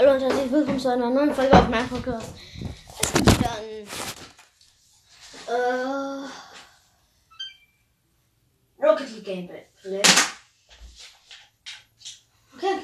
Hallo 0.00 0.14
und 0.14 0.22
herzlich 0.22 0.50
willkommen 0.50 0.80
zu 0.80 0.88
einer 0.88 1.10
neuen 1.10 1.34
Folge 1.34 1.52
auf 1.52 1.68
meinem 1.68 1.86
Podcast. 1.86 2.32
Es 3.02 3.12
gibt 3.12 3.38
wieder 3.38 3.50
ein 3.50 3.86
äh, 5.46 6.24
Rocket 8.82 9.10
League 9.10 9.24
Gameplay. 9.24 10.02
Okay. 12.56 12.78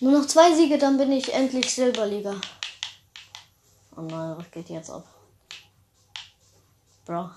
Nur 0.00 0.12
noch 0.12 0.26
zwei 0.26 0.52
Siege, 0.52 0.76
dann 0.76 0.98
bin 0.98 1.10
ich 1.10 1.32
endlich 1.32 1.74
Silberliga. 1.74 2.38
Oh 3.96 4.02
nein, 4.02 4.36
was 4.36 4.50
geht 4.50 4.68
jetzt 4.68 4.90
ab? 4.90 5.13
Bro, 7.04 7.30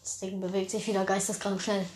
das 0.00 0.18
Ding 0.18 0.40
bewegt 0.40 0.70
sich 0.70 0.86
wieder 0.86 1.04
geisteskrank 1.04 1.60
schnell. 1.60 1.86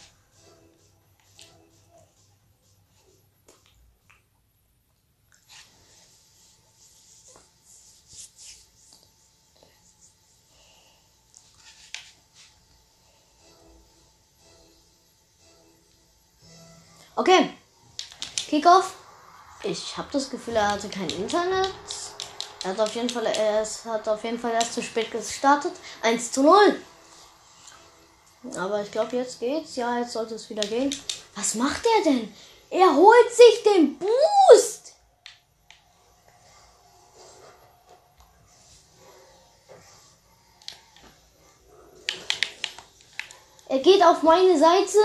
Okay. 17.17 17.51
Kickoff. 18.37 18.95
Ich 19.63 19.97
habe 19.97 20.09
das 20.13 20.31
Gefühl, 20.31 20.55
er 20.55 20.73
hatte 20.73 20.89
kein 20.89 21.09
Internet. 21.09 21.73
Er 22.63 22.71
hat 22.71 22.81
auf 22.81 22.95
jeden 22.95 23.09
Fall, 23.09 23.27
er 23.27 23.67
hat 23.87 24.09
auf 24.09 24.23
jeden 24.23 24.39
Fall 24.39 24.53
erst 24.53 24.75
zu 24.75 24.83
spät 24.83 25.11
gestartet. 25.11 25.73
1 26.03 26.31
zu 26.31 26.43
0. 26.43 26.81
Aber 28.57 28.83
ich 28.83 28.91
glaube, 28.91 29.17
jetzt 29.17 29.41
geht's. 29.41 29.77
Ja, 29.77 29.99
jetzt 29.99 30.13
sollte 30.13 30.35
es 30.35 30.49
wieder 30.49 30.67
gehen. 30.67 30.95
Was 31.35 31.55
macht 31.55 31.85
er 31.99 32.13
denn? 32.13 32.35
Er 32.71 32.95
holt 32.95 33.33
sich 33.33 33.63
den 33.63 33.99
Boost. 33.99 34.95
Er 43.69 43.79
geht 43.81 44.03
auf 44.03 44.23
meine 44.23 44.59
Seite. 44.59 44.99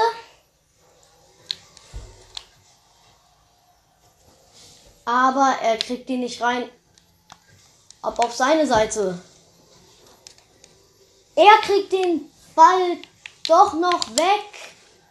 Aber 5.06 5.58
er 5.62 5.78
kriegt 5.78 6.10
ihn 6.10 6.22
nicht 6.22 6.42
rein. 6.42 6.70
Ab 8.02 8.20
auf 8.20 8.36
seine 8.36 8.66
Seite. 8.66 9.20
Er 11.36 11.58
kriegt 11.64 11.92
den 11.92 12.32
Ball 12.56 12.98
doch 13.52 13.74
noch 13.74 14.02
weg. 14.16 14.46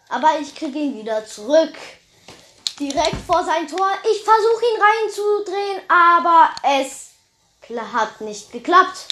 Aber 0.08 0.40
ich 0.40 0.54
kriege 0.54 0.78
ihn 0.78 0.96
wieder 0.96 1.24
zurück. 1.24 1.74
Direkt 2.80 3.16
vor 3.26 3.44
sein 3.44 3.68
Tor. 3.68 3.88
Ich 4.10 4.24
versuche 4.24 4.64
ihn 4.64 4.82
reinzudrehen, 4.82 5.82
aber 5.88 6.50
es 6.62 7.10
hat 7.92 8.20
nicht 8.20 8.50
geklappt. 8.50 9.06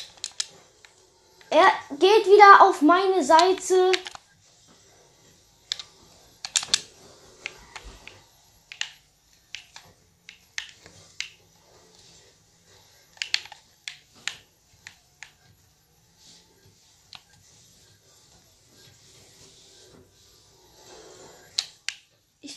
Er 1.50 1.70
geht 1.90 2.26
wieder 2.26 2.62
auf 2.62 2.82
meine 2.82 3.22
Seite. 3.22 3.92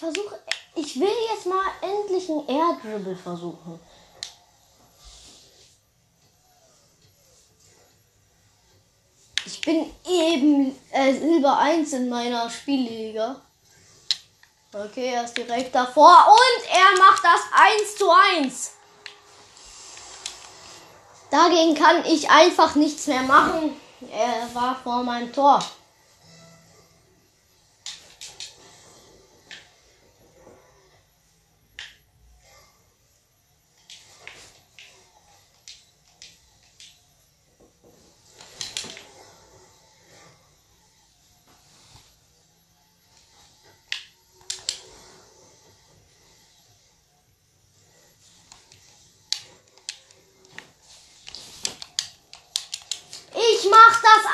Versuche. 0.01 0.39
Ich 0.75 0.99
will 0.99 1.15
jetzt 1.31 1.45
mal 1.45 1.63
endlich 1.81 2.27
einen 2.29 2.47
Air 2.47 2.77
Dribble 2.81 3.15
versuchen. 3.15 3.79
Ich 9.45 9.61
bin 9.61 9.93
eben 10.09 10.75
äh, 10.91 11.13
Silber 11.13 11.57
1 11.59 11.93
in 11.93 12.09
meiner 12.09 12.49
Spielliga. 12.49 13.41
Okay, 14.73 15.13
er 15.13 15.25
ist 15.25 15.37
direkt 15.37 15.75
davor 15.75 16.27
und 16.29 16.69
er 16.69 16.97
macht 16.97 17.23
das 17.23 17.41
1 17.51 17.95
zu 17.97 18.09
1. 18.09 18.71
Dagegen 21.29 21.75
kann 21.75 22.05
ich 22.05 22.29
einfach 22.29 22.75
nichts 22.75 23.07
mehr 23.07 23.23
machen. 23.23 23.75
Er 24.11 24.53
war 24.53 24.75
vor 24.81 25.03
meinem 25.03 25.31
Tor. 25.31 25.59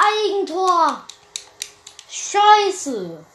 Eigentor. 0.07 1.05
Scheiße. 2.09 3.25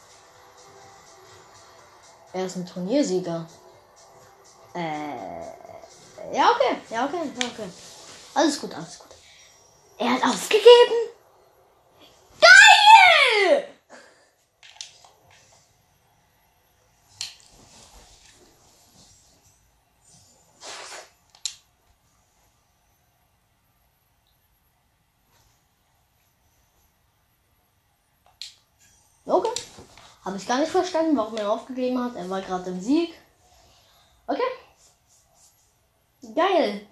Er 2.33 2.45
ist 2.45 2.55
ein 2.55 2.65
Turniersieger. 2.65 3.47
Äh. 4.73 6.35
Ja, 6.35 6.51
okay. 6.51 6.77
Ja, 6.89 7.05
okay. 7.05 7.31
Ja, 7.39 7.47
okay. 7.47 7.69
Alles 8.33 8.59
gut, 8.59 8.73
alles 8.73 8.97
gut. 8.97 9.09
Er 9.97 10.13
hat 10.13 10.23
aufgegeben. 10.23 11.09
Geil! 12.41 13.67
Okay. 29.25 29.53
Habe 30.23 30.37
ich 30.37 30.47
gar 30.47 30.59
nicht 30.59 30.71
verstanden, 30.71 31.17
warum 31.17 31.37
er 31.37 31.51
aufgegeben 31.51 32.01
hat. 32.01 32.15
Er 32.15 32.29
war 32.29 32.41
gerade 32.41 32.69
im 32.69 32.79
Sieg. 32.79 33.13
Okay. 34.25 34.41
Geil. 36.33 36.87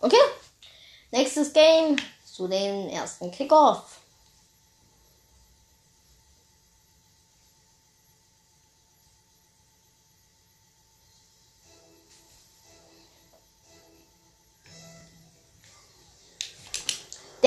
Okay. 0.00 0.16
Nächstes 1.10 1.52
Game 1.52 1.96
zu 2.24 2.46
den 2.46 2.90
ersten 2.90 3.30
Kickoff. 3.30 4.00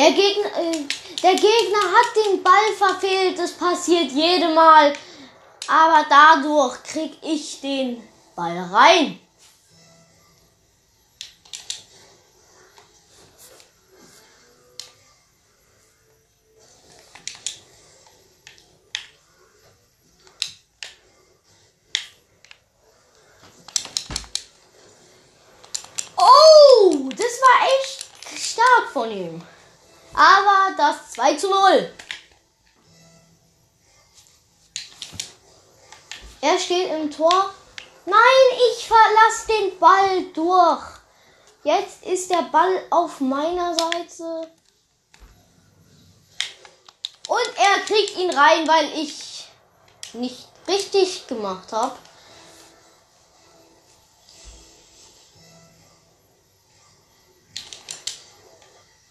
Der 0.09 0.17
Gegner, 0.17 0.57
äh, 0.57 0.85
der 1.21 1.35
Gegner 1.35 1.83
hat 1.93 2.15
den 2.15 2.41
Ball 2.41 2.73
verfehlt. 2.75 3.37
Das 3.37 3.51
passiert 3.51 4.11
jedem 4.11 4.55
Mal. 4.55 4.91
Aber 5.67 6.03
dadurch 6.09 6.81
krieg 6.81 7.11
ich 7.21 7.61
den 7.61 8.01
Ball 8.35 8.57
rein. 8.57 9.19
Oh, 26.17 27.09
das 27.11 27.19
war 27.19 27.67
echt 27.67 28.39
stark 28.39 28.89
von 28.91 29.11
ihm. 29.11 29.43
Aber 30.19 30.75
das 30.75 31.11
2 31.11 31.35
zu 31.35 31.49
0. 31.49 31.93
Er 36.41 36.59
steht 36.59 36.91
im 36.91 37.09
Tor. 37.09 37.53
Nein, 38.05 38.19
ich 38.69 38.85
verlasse 38.85 39.47
den 39.47 39.79
Ball 39.79 40.23
durch. 40.33 40.83
Jetzt 41.63 42.03
ist 42.03 42.29
der 42.29 42.41
Ball 42.51 42.83
auf 42.89 43.21
meiner 43.21 43.73
Seite. 43.73 44.51
Und 47.29 47.49
er 47.55 47.79
kriegt 47.85 48.17
ihn 48.17 48.31
rein, 48.31 48.67
weil 48.67 48.91
ich 48.99 49.47
nicht 50.11 50.49
richtig 50.67 51.27
gemacht 51.27 51.71
habe. 51.71 51.95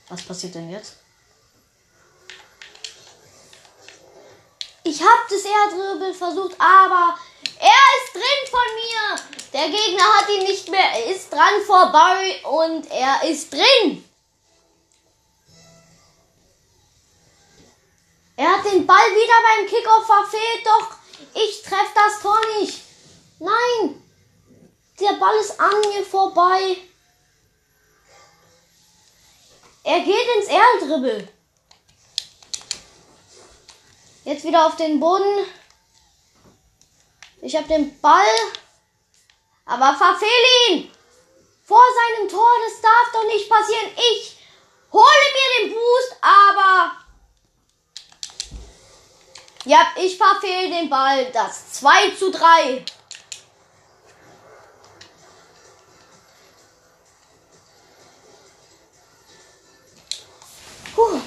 Was 0.08 0.22
passiert 0.22 0.54
denn 0.54 0.70
jetzt? 0.70 0.94
Ich 4.84 5.02
habe 5.02 5.20
das 5.28 5.44
Erdribbel 5.44 6.14
versucht, 6.14 6.58
aber 6.58 7.18
er 7.60 7.88
ist 7.98 8.14
drin 8.14 8.44
von 8.50 8.60
mir. 8.74 9.38
Der 9.52 9.68
Gegner 9.68 10.04
hat 10.04 10.28
ihn 10.30 10.44
nicht 10.44 10.68
mehr. 10.70 10.80
Er 10.80 11.14
ist 11.14 11.30
dran 11.30 11.60
vorbei 11.66 12.40
und 12.44 12.90
er 12.90 13.22
ist 13.28 13.52
drin. 13.52 14.04
Er 18.36 18.50
hat 18.50 18.64
den 18.64 18.86
Ball 18.86 18.96
wieder 18.96 19.34
beim 19.42 19.66
Kickoff 19.66 20.06
verfehlt, 20.06 20.64
doch 20.64 20.96
ich 21.34 21.60
treffe 21.62 21.92
das 21.94 22.22
Tor 22.22 22.38
nicht. 22.60 22.80
Nein, 23.40 24.02
der 25.00 25.14
Ball 25.14 25.36
ist 25.38 25.60
an 25.60 25.80
mir 25.80 26.04
vorbei. 26.04 26.76
Er 29.88 30.00
geht 30.00 30.36
ins 30.36 30.48
Erdribbel. 30.48 31.26
Jetzt 34.22 34.44
wieder 34.44 34.66
auf 34.66 34.76
den 34.76 35.00
Boden. 35.00 35.46
Ich 37.40 37.56
habe 37.56 37.66
den 37.68 37.98
Ball. 38.02 38.26
Aber 39.64 39.96
verfehle 39.96 40.68
ihn. 40.68 40.92
Vor 41.64 41.80
seinem 41.80 42.28
Tor. 42.28 42.50
Das 42.66 42.82
darf 42.82 43.12
doch 43.14 43.24
nicht 43.28 43.48
passieren. 43.48 43.90
Ich 43.96 44.36
hole 44.92 45.02
mir 45.32 45.62
den 45.62 45.74
Boost, 45.74 46.16
aber. 46.20 46.92
Ja, 49.64 49.86
ich 49.96 50.18
verfehle 50.18 50.68
den 50.68 50.90
Ball. 50.90 51.32
Das 51.32 51.72
2 51.72 52.10
zu 52.10 52.30
3. 52.30 52.84
Puh. 60.98 61.20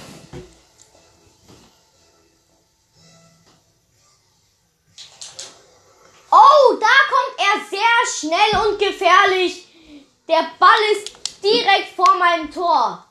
Oh, 6.30 6.74
da 6.78 6.88
kommt 7.10 7.38
er 7.38 7.70
sehr 7.70 7.80
schnell 8.20 8.68
und 8.68 8.78
gefährlich. 8.78 9.66
Der 10.28 10.52
Ball 10.60 10.70
ist 10.92 11.14
direkt 11.42 11.96
vor 11.96 12.18
meinem 12.18 12.52
Tor. 12.52 13.06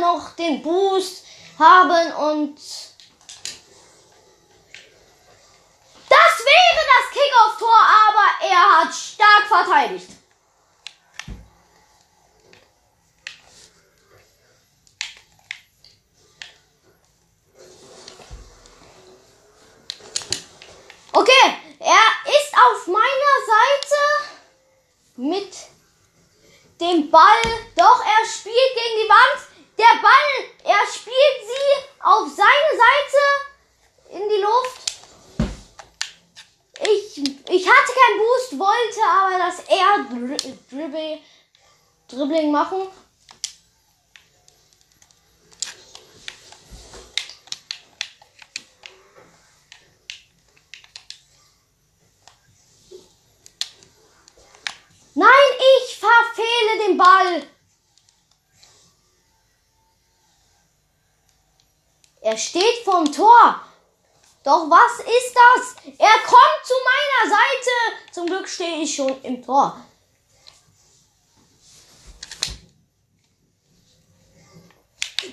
Noch 0.00 0.30
den 0.36 0.62
Boost 0.62 1.24
haben 1.58 2.12
und 2.12 2.56
das 6.08 6.38
wäre 6.44 6.82
das 6.86 7.10
Kickoff-Tor, 7.12 7.80
aber 8.08 8.26
er 8.48 8.80
hat 8.80 8.94
stark 8.94 9.46
verteidigt. 9.48 10.10
Okay, 21.12 21.56
er 21.80 22.30
ist 22.30 22.54
auf 22.54 22.86
meiner 22.86 23.36
Seite 23.46 23.98
mit 25.16 25.52
dem 26.80 27.10
Ball. 27.10 27.42
Doch, 27.76 28.04
er 28.04 28.24
spielt 28.24 28.74
gegen 28.74 29.02
die 29.02 29.08
Wand. 29.08 29.48
Der 29.78 30.00
Ball, 30.00 30.50
er 30.64 30.86
spielt 30.86 31.40
sie 31.42 31.88
auf 32.00 32.28
seine 32.28 32.72
Seite 32.84 33.22
in 34.10 34.27
die 34.38 34.42
Luft. 34.42 34.78
Ich, 36.80 37.18
ich 37.18 37.68
hatte 37.68 37.92
keinen 37.92 38.18
Boost, 38.18 38.58
wollte 38.58 39.00
aber 39.10 39.38
das 39.38 39.60
Air 39.68 40.06
Dribble, 40.70 41.18
Dribbling 42.08 42.52
machen. 42.52 42.88
verfehle 55.98 56.86
den 56.86 56.96
Ball. 56.96 57.46
Er 62.20 62.36
steht 62.36 62.84
vorm 62.84 63.10
Tor. 63.10 63.67
Doch 64.48 64.64
was 64.70 65.00
ist 65.00 65.34
das? 65.34 65.76
Er 65.98 66.18
kommt 66.24 66.64
zu 66.64 66.72
meiner 66.82 67.36
Seite. 67.36 68.12
Zum 68.12 68.24
Glück 68.24 68.48
stehe 68.48 68.82
ich 68.82 68.96
schon 68.96 69.22
im 69.22 69.44
Tor. 69.44 69.78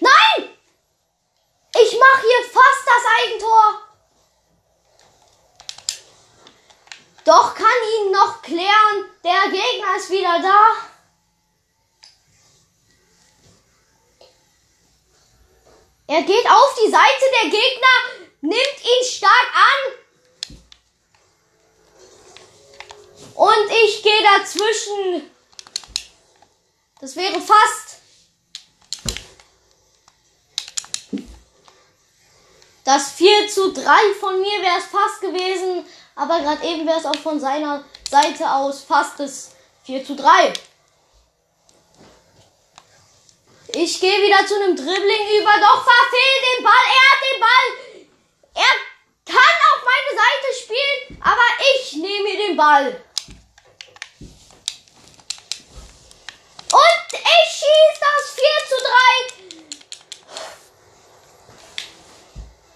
Nein! 0.02 0.50
Ich 1.82 1.98
mache 1.98 2.26
hier 2.28 2.44
fast 2.52 2.86
das 2.86 3.06
Eigentor. 3.18 3.82
Doch 7.24 7.56
kann 7.56 7.68
ihn 7.98 8.12
noch 8.12 8.42
klären. 8.42 9.10
Der 9.24 9.50
Gegner 9.50 9.96
ist 9.96 10.10
wieder 10.10 10.42
da. 10.42 10.76
Er 16.08 16.22
geht 16.24 16.46
auf 16.52 16.76
die 16.84 16.92
Seite. 16.92 17.26
Der 17.42 17.50
Gegner 17.50 18.25
nimmt 18.46 18.80
ihn 18.84 19.06
stark 19.08 19.50
an. 19.54 19.94
Und 23.36 23.72
ich 23.84 24.02
gehe 24.02 24.24
dazwischen. 24.24 25.32
Das 27.02 27.16
wäre 27.16 27.42
fast. 27.42 27.98
Das 32.86 33.12
4 33.14 33.50
zu 33.50 33.74
3 33.74 33.84
von 34.20 34.40
mir 34.40 34.62
wäre 34.62 34.78
es 34.78 34.86
fast 34.86 35.20
gewesen. 35.20 35.86
Aber 36.16 36.40
gerade 36.40 36.66
eben 36.66 36.88
wäre 36.88 37.00
es 37.00 37.06
auch 37.06 37.18
von 37.18 37.40
seiner 37.40 37.84
Seite 38.10 38.50
aus 38.50 38.84
fast 38.84 39.20
das 39.20 39.52
4 39.84 40.06
zu 40.06 40.16
3. 40.16 40.54
Ich 43.74 44.00
gehe 44.00 44.22
wieder 44.22 44.48
zu 44.48 44.56
einem 44.56 44.76
Dribbling 44.76 45.28
über, 45.42 45.52
doch 45.60 45.84
verfehl 45.84 46.56
den 46.56 46.64
Ball. 46.64 46.74
Er 46.74 47.12
hat 47.12 47.22
den 47.34 47.42
Ball. 47.42 47.85
Er 48.56 48.76
kann 49.26 49.56
auf 49.74 49.84
meine 49.84 50.12
Seite 50.16 50.48
spielen, 50.64 51.22
aber 51.22 51.48
ich 51.76 51.94
nehme 51.94 52.38
den 52.38 52.56
Ball. 52.56 53.04
Und 56.72 57.08
ich 57.12 57.50
schieße 57.52 58.00
das 58.00 58.24
4 58.34 58.44
zu 58.70 58.78
3. 58.84 58.92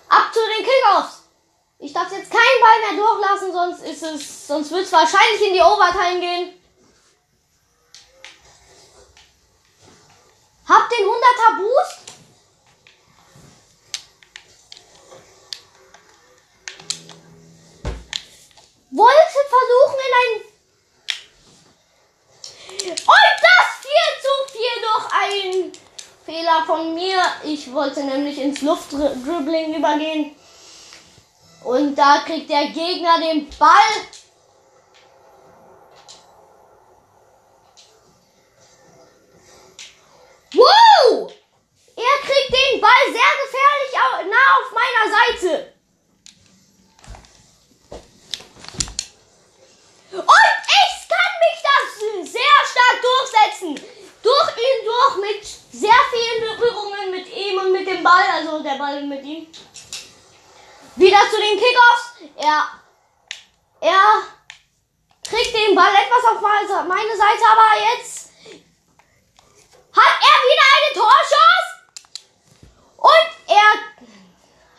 Ab 0.10 0.34
zu 0.34 0.40
den 0.40 0.66
Kickoffs. 0.66 1.24
Ich 1.80 1.94
darf 1.94 2.12
jetzt 2.12 2.30
keinen 2.30 2.60
Ball 2.60 2.80
mehr 2.82 3.06
durchlassen, 3.06 3.54
sonst 3.54 3.82
ist 3.84 4.04
es, 4.04 4.48
sonst 4.48 4.72
wird 4.72 4.84
es 4.84 4.92
wahrscheinlich 4.92 5.42
in 5.48 5.54
die 5.54 5.62
Overtime 5.62 6.20
gehen. 6.20 6.62
Hab 10.68 10.90
den 10.90 11.06
100er 11.06 11.58
Boost. 11.58 12.09
Von 26.80 26.94
mir. 26.94 27.22
Ich 27.44 27.72
wollte 27.74 28.04
nämlich 28.04 28.40
ins 28.40 28.62
Luftdribbling 28.62 29.76
übergehen. 29.76 30.36
Und 31.64 31.96
da 31.96 32.20
kriegt 32.26 32.50
der 32.50 32.68
Gegner 32.68 33.20
den 33.20 33.50
Ball. 33.58 33.70
Wow! 40.54 41.32
Er 41.96 42.28
kriegt 42.28 42.54
den 42.54 42.82
Ball 42.82 43.06
sehr 43.06 43.34
gefährlich 43.44 44.30
nah 44.30 44.50
auf 44.62 44.72
meiner 44.72 45.06
Seite. 45.18 45.74
Und 50.12 50.26
ich 50.26 51.10
kann 51.10 51.34
mich 51.44 51.60
das 51.62 52.32
sehr 52.32 52.60
stark 52.72 52.98
durchsetzen. 53.02 53.86
Durch 54.22 54.58
ihn 54.58 54.86
durch 54.86 55.16
mit 55.18 55.60
sehr 55.72 55.92
vielen 56.12 56.58
Berührungen 56.58 57.12
mit 57.12 57.28
ihm 57.36 57.58
und 57.58 57.70
und 58.54 58.64
der 58.64 58.78
Ball 58.78 59.06
mit 59.06 59.24
ihm. 59.24 59.48
Wieder 60.96 61.20
zu 61.32 61.39
den 61.50 61.60
Kickoffs. 61.60 62.14
Er, 62.38 62.68
er 63.82 64.24
kriegt 65.24 65.54
den 65.56 65.76
Ball 65.76 65.94
etwas 65.94 66.32
auf 66.32 66.42
meine 66.42 67.18
Seite, 67.18 67.44
aber 67.52 67.70
jetzt 67.92 68.30
hat 69.96 70.16
er 70.22 70.38
wieder 70.50 70.68
eine 70.76 70.92
Torschuss. 70.94 71.68
Und 72.98 73.30
er 73.48 73.72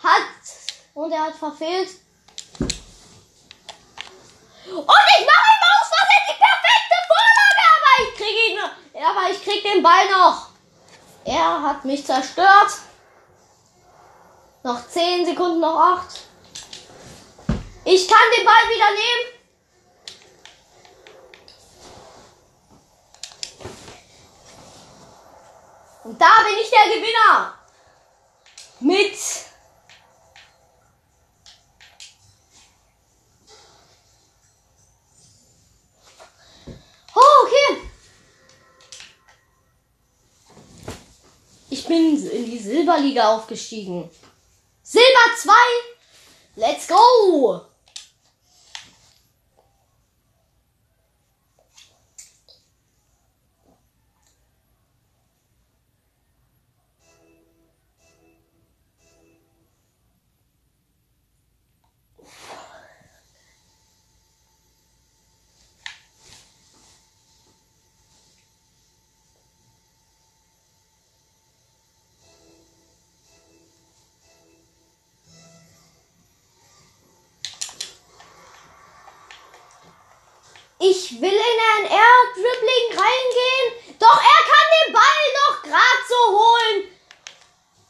hat, 0.02 0.28
und 0.94 1.12
er 1.12 1.24
hat 1.26 1.36
verfehlt. 1.36 1.90
Und 4.66 5.06
ich 5.16 5.26
mache 5.26 5.48
ihm 5.50 5.64
aus 5.66 5.88
Versehen 5.88 6.26
die 6.28 6.38
perfekte 6.38 6.96
Vorlage, 7.08 7.64
aber 7.76 7.92
ich 8.04 8.12
kriege 8.16 8.40
ihn, 8.50 8.58
aber 9.04 9.30
ich 9.30 9.42
krieg 9.42 9.62
den 9.62 9.82
Ball 9.82 10.08
noch. 10.10 10.50
Er 11.24 11.62
hat 11.62 11.84
mich 11.84 12.06
zerstört. 12.06 12.72
Noch 14.62 14.86
10 14.86 15.24
Sekunden, 15.24 15.60
noch 15.60 15.78
8. 16.04 16.29
Ich 17.92 18.06
kann 18.06 18.30
den 18.38 18.44
Ball 18.44 18.68
wieder 18.68 18.92
nehmen. 18.92 19.40
Und 26.04 26.20
da 26.20 26.44
bin 26.44 26.56
ich 26.62 26.70
der 26.70 26.88
Gewinner. 26.94 27.58
Mit 28.78 29.18
Oh, 37.16 37.44
okay. 37.44 37.90
Ich 41.70 41.88
bin 41.88 42.24
in 42.24 42.44
die 42.52 42.58
Silberliga 42.58 43.34
aufgestiegen. 43.34 44.08
Silber 44.80 45.36
2. 45.36 45.52
Let's 46.54 46.86
go. 46.86 47.69
Ich 80.82 81.20
will 81.20 81.30
in 81.30 81.60
ein 81.74 81.92
Air-Dribbling 81.92 82.98
reingehen. 82.98 83.98
Doch 83.98 84.16
er 84.16 84.44
kann 84.48 84.66
den 84.86 84.92
Ball 84.94 85.22
noch 85.36 85.62
gerade 85.62 86.02
so 86.08 86.38
holen. 86.38 86.98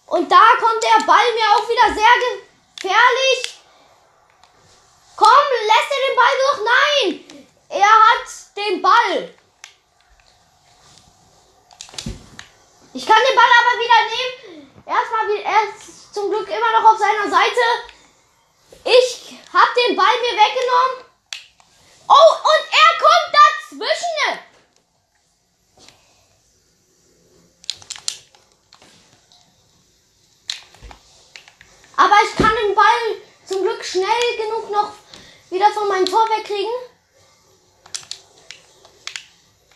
Und 0.06 0.32
da 0.32 0.42
kommt 0.58 0.82
der 0.82 1.06
Ball 1.06 1.32
mir 1.32 1.54
auch 1.54 1.68
wieder 1.68 1.94
sehr 1.94 2.14
gefährlich. 2.18 3.60
Komm, 5.16 5.28
lässt 5.66 5.92
er 5.92 6.08
den 6.08 6.16
Ball 6.16 6.34
durch? 6.40 6.60
Nein! 6.66 7.46
Er 7.68 7.86
hat 7.86 8.26
den 8.56 8.82
Ball. 8.82 9.34
Ich 12.92 13.06
kann 13.06 13.22
den 13.22 13.36
Ball 13.36 13.50
aber 13.60 13.78
wieder 13.78 14.00
nehmen. 14.10 14.82
Erstmal, 14.84 15.30
er 15.36 15.62
ist 15.68 16.12
zum 16.12 16.28
Glück 16.28 16.48
immer 16.48 16.72
noch 16.72 16.92
auf 16.92 16.98
seiner 16.98 17.30
Seite. 17.30 17.60
Ich 18.82 19.38
habe 19.52 19.70
den 19.86 19.94
Ball 19.94 20.18
mir 20.18 20.36
weggenommen. 20.36 21.09
Oh, 22.12 22.34
und 22.42 22.64
er 22.72 22.92
kommt 22.98 23.30
dazwischen. 23.38 24.40
Aber 31.96 32.16
ich 32.24 32.36
kann 32.36 32.52
den 32.66 32.74
Ball 32.74 33.22
zum 33.46 33.62
Glück 33.62 33.84
schnell 33.84 34.36
genug 34.36 34.70
noch 34.70 34.92
wieder 35.50 35.70
von 35.70 35.86
meinem 35.86 36.06
Tor 36.06 36.28
wegkriegen. 36.30 36.72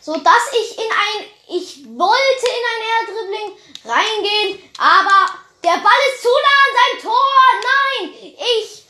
So 0.01 0.17
dass 0.17 0.53
ich 0.61 0.77
in 0.77 0.91
ein, 0.91 1.31
ich 1.49 1.85
wollte 1.87 2.47
in 2.47 2.65
ein 2.73 2.83
Air-Dribbling 2.91 3.59
reingehen, 3.85 4.71
aber 4.77 5.39
der 5.63 5.79
Ball 5.79 6.01
ist 6.13 6.23
zu 6.23 6.29
nah 6.29 6.59
an 6.67 6.75
seinem 6.81 7.03
Tor. 7.03 7.33
Nein, 7.63 8.35
ich 8.59 8.85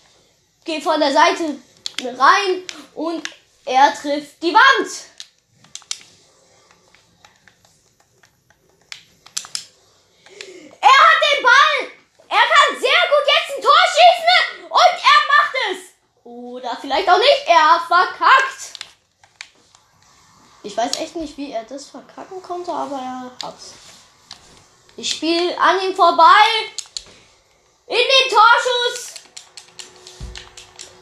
gehe 0.65 0.81
von 0.81 0.99
der 0.99 1.13
Seite 1.13 1.61
rein 2.03 2.63
und 2.95 3.23
er 3.65 3.95
trifft 3.95 4.43
die 4.43 4.53
Wand. 4.53 4.91
Er 10.81 10.89
hat 10.89 11.19
den 11.23 11.43
Ball. 11.43 11.93
Er 12.29 12.37
kann 12.37 12.81
sehr 12.81 13.03
gut 13.09 13.27
jetzt 13.27 13.57
ein 13.57 13.63
Tor 13.63 13.83
schießen 13.95 14.65
und 14.65 14.95
er 15.03 15.21
macht 15.33 15.55
es. 15.73 15.79
Oder 16.25 16.77
vielleicht 16.81 17.09
auch 17.09 17.19
nicht. 17.19 17.47
Er 17.47 17.81
verkackt. 17.87 18.75
Ich 20.63 20.77
weiß 20.77 20.97
echt 20.97 21.17
nicht, 21.17 21.37
wie 21.37 21.53
er 21.53 21.65
das 21.65 21.87
verkacken 21.87 22.43
konnte, 22.43 22.73
aber 22.73 22.97
er 22.97 23.31
hat's. 23.43 23.75
Ich 24.97 25.11
spiele 25.11 25.59
an 25.59 25.81
ihm 25.81 25.95
vorbei. 25.95 26.25
In 27.87 27.97
den 27.97 28.31
Torschuss. 28.31 29.15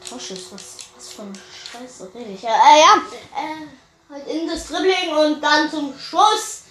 Torschuss, 0.09 0.51
was, 0.51 0.82
ein 1.19 1.33
Scheiße, 1.71 2.11
rede 2.13 2.31
ich. 2.31 2.41
Ja, 2.41 2.51
äh, 2.51 2.79
ja. 2.79 2.95
Äh, 3.35 3.67
halt 4.13 4.27
in 4.27 4.47
das 4.47 4.67
Dribbling 4.67 5.13
und 5.15 5.41
dann 5.41 5.69
zum 5.69 5.97
Schuss. 5.97 6.63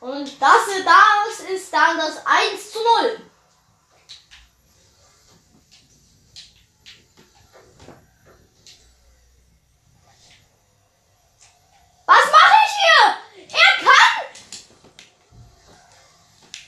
Und 0.00 0.40
das, 0.40 0.66
das 0.84 1.50
ist 1.50 1.72
dann 1.72 1.96
das 1.96 2.24
1 2.24 2.72
zu 2.72 2.78
0. 2.78 3.20
Was 12.06 12.24
mache 12.24 12.54
ich 12.64 12.72
hier? 12.80 13.16
Er 13.50 13.84
kann! 13.84 14.24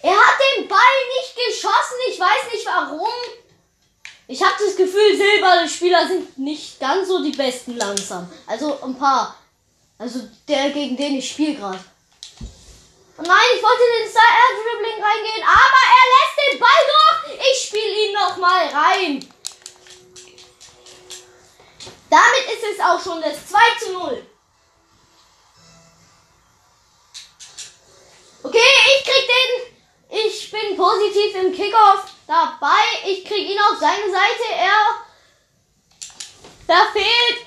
Er 0.02 0.16
hat 0.16 0.38
den 0.56 0.68
Ball 0.68 0.78
nicht 1.16 1.34
geschossen. 1.36 1.96
Ich 2.10 2.20
weiß 2.20 2.52
nicht 2.52 2.66
warum. 2.66 3.08
Ich 4.26 4.42
habe 4.42 4.54
das 4.58 4.76
Gefühl, 4.76 5.16
Silberspieler 5.80 6.06
sind 6.06 6.38
nicht 6.38 6.78
ganz 6.78 7.08
so 7.08 7.22
die 7.22 7.32
besten 7.32 7.76
langsam. 7.76 8.30
Also 8.46 8.80
ein 8.82 8.96
paar. 8.98 9.34
Also 9.98 10.20
der, 10.48 10.70
gegen 10.70 10.96
den 10.96 11.16
ich 11.16 11.30
spiele 11.30 11.56
gerade. 11.56 11.84
Nein, 13.16 13.50
ich 13.54 13.62
wollte 13.62 13.82
in 13.82 14.06
den 14.06 14.16
Air 14.16 14.54
Dribbling 14.56 15.04
reingehen, 15.04 15.42
aber 15.42 15.82
er 15.98 16.06
lässt 16.14 16.52
den 16.52 16.58
Ball 16.58 16.82
durch. 16.88 17.48
Ich 17.52 17.68
spiele 17.68 18.06
ihn 18.06 18.14
noch 18.14 18.36
mal 18.38 18.66
rein. 18.66 19.34
Damit 22.08 22.44
ist 22.54 22.64
es 22.72 22.80
auch 22.80 23.02
schon 23.02 23.20
das 23.20 23.46
2 23.46 23.58
zu 23.78 23.92
0. 23.92 24.26
Okay, 28.42 28.58
ich 28.96 29.04
krieg 29.04 29.28
den. 29.28 30.26
Ich 30.26 30.50
bin 30.50 30.76
positiv 30.76 31.34
im 31.36 31.52
Kickoff 31.52 32.04
dabei. 32.26 32.82
Ich 33.06 33.24
kriege 33.24 33.52
ihn 33.52 33.60
auf 33.60 33.78
seine 33.78 34.10
Seite. 34.10 34.44
Er 34.58 35.09
verfehlt 36.70 37.46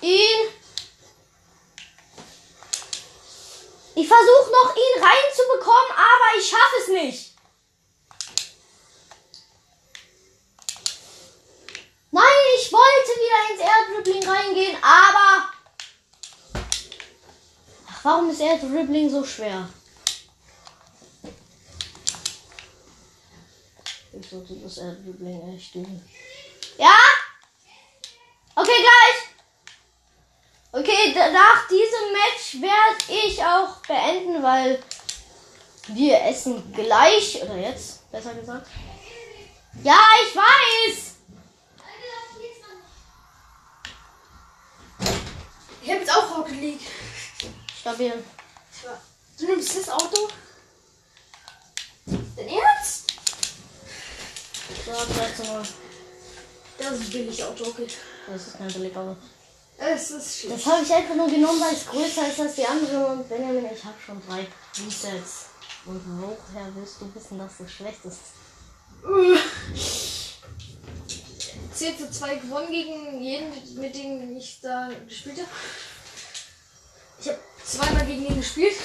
ihn. 0.00 0.40
Ich 3.96 4.08
versuche 4.08 4.50
noch 4.50 4.76
ihn 4.76 5.02
reinzubekommen, 5.02 5.92
aber 5.92 6.38
ich 6.38 6.48
schaffe 6.48 6.76
es 6.80 6.88
nicht. 6.88 7.34
Nein, 12.12 12.22
ich 12.56 12.72
wollte 12.72 13.10
wieder 13.18 13.50
ins 13.50 13.60
Air-Dribbling 13.60 14.28
reingehen, 14.28 14.76
aber... 14.82 15.48
Ach, 17.88 18.04
warum 18.04 18.30
ist 18.30 18.40
Air-Dribbling 18.40 19.10
so 19.10 19.24
schwer? 19.24 19.68
Ich 24.12 24.30
sollte 24.30 24.54
das 24.54 24.78
Erdbebling 24.78 25.56
echt 25.56 25.74
üben. 25.74 26.08
Ja? 26.78 26.96
Okay, 28.56 28.80
gleich. 28.82 29.24
Okay, 30.72 31.14
nach 31.32 31.68
diesem 31.68 32.12
Match 32.12 32.60
werde 32.60 33.26
ich 33.26 33.42
auch 33.44 33.76
beenden, 33.86 34.42
weil 34.42 34.82
wir 35.88 36.22
essen 36.24 36.72
gleich. 36.72 37.42
Oder 37.42 37.56
jetzt, 37.56 38.10
besser 38.10 38.34
gesagt. 38.34 38.66
Ja, 39.82 39.98
ich 40.24 40.36
weiß. 40.36 41.14
Ich 45.82 45.90
habe 45.90 46.00
jetzt 46.00 46.16
auch 46.16 46.38
Rocket 46.38 46.60
League. 46.60 46.80
Stabil. 47.80 48.24
Du 49.38 49.46
nimmst 49.46 49.76
das 49.76 49.90
Auto? 49.90 50.28
Dein 52.06 52.48
Ernst? 52.48 53.12
3 54.86 55.32
zu 55.32 55.44
0. 55.52 55.62
Das 56.78 56.92
ist 56.92 57.12
billig 57.12 57.44
Auto, 57.44 57.64
okay. 57.64 57.86
Das 58.26 58.46
ist 58.46 58.58
kein 58.58 58.72
billig, 58.72 58.96
aber. 58.96 59.16
Es 59.76 60.10
ist 60.10 60.40
schlecht. 60.40 60.56
Das 60.56 60.66
habe 60.66 60.82
ich 60.84 60.92
einfach 60.92 61.14
nur 61.14 61.28
genommen, 61.28 61.60
weil 61.60 61.74
es 61.74 61.86
größer 61.86 62.28
ist 62.28 62.40
als 62.40 62.54
die 62.54 62.66
anderen. 62.66 63.18
Und 63.18 63.28
Benjamin, 63.28 63.66
ich 63.66 63.84
habe 63.84 63.96
schon 64.04 64.22
drei 64.26 64.46
Resets. 64.84 65.46
Und 65.86 66.00
woher 66.20 66.74
willst 66.74 67.00
du 67.00 67.14
wissen, 67.14 67.38
dass 67.38 67.58
das 67.58 67.70
schlecht 67.70 68.04
ist? 68.04 68.18
10 71.74 71.98
zu 71.98 72.10
2 72.10 72.36
gewonnen 72.36 72.70
gegen 72.70 73.22
jeden, 73.22 73.50
mit, 73.50 73.74
mit 73.74 73.94
dem 73.94 74.36
ich 74.36 74.60
da 74.62 74.90
gespielt 75.06 75.38
habe. 75.38 75.48
Ich 77.20 77.28
habe 77.28 77.40
zweimal 77.64 78.06
gegen 78.06 78.26
ihn 78.26 78.36
gespielt. 78.36 78.76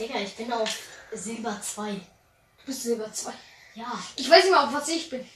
Digga, 0.00 0.18
ich 0.18 0.34
bin 0.34 0.52
auf 0.52 0.68
Silber 1.12 1.60
2. 1.62 1.92
Du 1.92 2.00
bist 2.66 2.82
Silber 2.82 3.12
2. 3.12 3.32
Ja. 3.74 4.02
Ich 4.16 4.28
weiß 4.28 4.44
nicht 4.44 4.52
mal, 4.52 4.66
auf 4.66 4.72
was 4.72 4.88
ich 4.88 5.10
bin. 5.10 5.28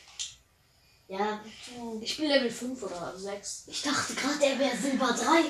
Ja, 1.09 1.41
du. 1.75 1.99
Ich 2.03 2.19
bin 2.19 2.29
Level 2.29 2.51
5 2.51 2.83
oder 2.83 3.15
6. 3.17 3.65
Ich 3.69 3.81
dachte 3.81 4.13
gerade, 4.15 4.45
er 4.45 4.59
wäre 4.59 4.77
Silber 4.77 5.07
3. 5.07 5.45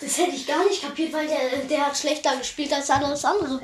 Das 0.00 0.18
hätte 0.18 0.34
ich 0.34 0.46
gar 0.46 0.64
nicht 0.64 0.82
kapiert, 0.82 1.12
weil 1.12 1.28
der, 1.28 1.58
der 1.68 1.86
hat 1.86 1.96
schlechter 1.96 2.36
gespielt 2.36 2.72
als 2.72 2.90
alles 2.90 3.24
andere. 3.24 3.60